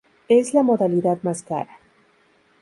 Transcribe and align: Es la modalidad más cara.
Es 0.29 0.55
la 0.55 0.63
modalidad 0.63 1.19
más 1.21 1.43
cara. 1.43 1.77